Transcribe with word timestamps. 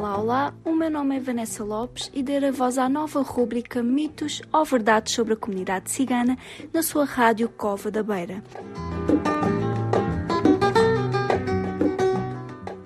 Olá, 0.00 0.54
o 0.64 0.72
meu 0.72 0.88
nome 0.88 1.16
é 1.16 1.20
Vanessa 1.20 1.64
Lopes 1.64 2.08
e 2.14 2.22
darei 2.22 2.50
a 2.50 2.52
voz 2.52 2.78
à 2.78 2.88
nova 2.88 3.20
rúbrica 3.20 3.82
Mitos 3.82 4.40
ou 4.52 4.64
Verdades 4.64 5.12
sobre 5.12 5.32
a 5.32 5.36
Comunidade 5.36 5.90
Cigana 5.90 6.38
na 6.72 6.84
sua 6.84 7.04
rádio 7.04 7.48
Cova 7.48 7.90
da 7.90 8.00
Beira. 8.00 8.40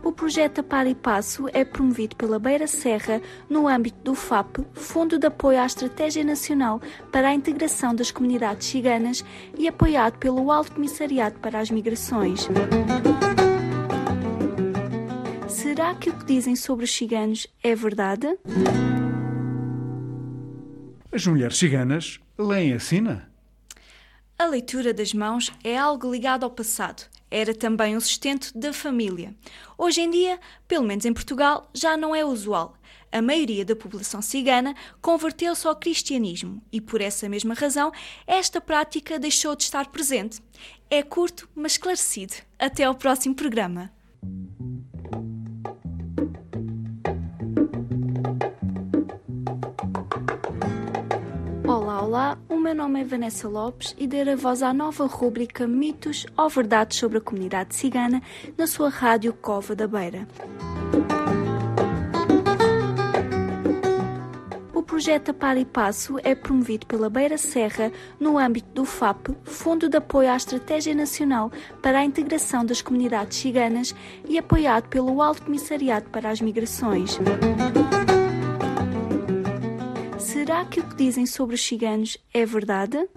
O 0.02 0.11
projeto 0.11 0.62
Par 0.62 0.86
e 0.86 0.95
Passo 0.95 1.48
é 1.52 1.66
promovido 1.66 2.16
pela 2.16 2.38
Beira 2.38 2.66
Serra 2.66 3.20
no 3.46 3.68
âmbito 3.68 3.98
do 4.02 4.14
FAP, 4.14 4.60
Fundo 4.72 5.18
de 5.18 5.26
Apoio 5.26 5.60
à 5.60 5.66
Estratégia 5.66 6.24
Nacional 6.24 6.80
para 7.12 7.29
a 7.29 7.34
Integração 7.34 7.94
das 7.94 8.10
Comunidades 8.10 8.68
Ciganas 8.68 9.22
e 9.58 9.68
apoiado 9.68 10.16
pelo 10.16 10.50
Alto 10.50 10.72
Comissariado 10.72 11.38
para 11.40 11.60
as 11.60 11.70
Migrações. 11.70 12.48
Será 15.82 15.96
que 15.96 16.10
o 16.10 16.16
que 16.16 16.24
dizem 16.24 16.54
sobre 16.54 16.84
os 16.84 16.95
ciganos 16.95 17.45
é 17.60 17.74
verdade? 17.74 18.38
As 21.10 21.27
mulheres 21.27 21.59
ciganas 21.59 22.20
leem 22.38 22.73
a 22.73 22.78
sina? 22.78 23.28
A 24.38 24.45
leitura 24.45 24.95
das 24.95 25.12
mãos 25.12 25.52
é 25.64 25.76
algo 25.76 26.09
ligado 26.09 26.45
ao 26.45 26.50
passado. 26.52 27.10
Era 27.28 27.52
também 27.52 27.96
o 27.96 28.00
sustento 28.00 28.56
da 28.56 28.73
família. 28.73 29.34
Hoje 29.76 30.02
em 30.02 30.10
dia, 30.10 30.38
pelo 30.68 30.87
menos 30.87 31.04
em 31.04 31.12
Portugal, 31.12 31.68
já 31.74 31.96
não 31.96 32.14
é 32.14 32.24
usual. 32.24 32.76
A 33.10 33.20
maioria 33.20 33.64
da 33.64 33.74
população 33.74 34.23
cigana 34.23 34.76
converteu-se 35.01 35.66
ao 35.66 35.74
cristianismo 35.74 36.62
e, 36.70 36.80
por 36.80 37.01
essa 37.01 37.28
mesma 37.28 37.54
razão, 37.54 37.90
esta 38.24 38.60
prática 38.60 39.18
deixou 39.18 39.56
de 39.56 39.64
estar 39.64 39.88
presente. 39.88 40.40
É 40.88 41.02
curto, 41.02 41.48
mas 41.56 41.73
esclarecido. 41.73 42.34
Até 42.56 42.84
ao 42.84 42.95
próximo 42.95 43.34
programa. 43.34 43.90
Olá, 51.93 52.02
olá, 52.02 52.38
o 52.48 52.57
meu 52.57 52.74
nome 52.74 53.02
é 53.02 53.04
Vanessa 53.04 53.46
Lopes 53.46 53.95
e 53.98 54.07
darei 54.07 54.32
a 54.32 54.37
voz 54.37 54.62
à 54.62 54.73
nova 54.73 55.04
rúbrica 55.04 55.66
Mitos 55.66 56.24
ou 56.38 56.48
Verdades 56.48 56.96
sobre 56.96 57.18
a 57.18 57.21
Comunidade 57.21 57.74
Cigana 57.74 58.23
na 58.57 58.66
sua 58.66 58.88
rádio 58.88 59.35
Cova 59.35 59.76
da 59.76 59.87
Beira. 59.87 60.26
O 64.72 64.82
projeto 64.82 65.34
Par 65.34 65.59
e 65.59 65.66
Passo 65.66 66.16
é 66.25 66.34
promovido 66.34 66.87
pela 66.87 67.10
Beira 67.10 67.37
Serra 67.37 67.93
no 68.19 68.38
âmbito 68.38 68.70
do 68.72 68.87
FAP, 68.87 69.28
Fundo 69.44 69.87
de 69.87 69.98
Apoio 69.98 70.31
à 70.31 70.37
Estratégia 70.37 70.94
Nacional 70.94 71.53
para 71.82 71.98
a 71.98 72.04
Integração 72.04 72.65
das 72.65 72.81
Comunidades 72.81 73.37
Ciganas 73.37 73.94
e 74.26 74.38
apoiado 74.38 74.88
pelo 74.88 75.20
Alto 75.20 75.43
Comissariado 75.43 76.09
para 76.09 76.31
as 76.31 76.41
Migrações. 76.41 77.19
Será 80.53 80.66
que 80.66 80.81
o 80.81 80.84
que 80.86 80.97
dizem 80.97 81.25
sobre 81.25 81.54
os 81.54 81.64
ciganos 81.64 82.19
é 82.31 82.44
verdade? 82.44 83.08